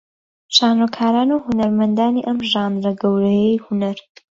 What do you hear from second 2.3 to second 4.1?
ژانرە گەورەیەی هونەر